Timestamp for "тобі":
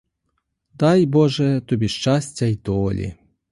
1.65-1.87